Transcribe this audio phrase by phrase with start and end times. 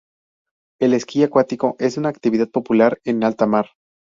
[0.79, 3.69] El Esquí acuático es una actividad popular en alta mar.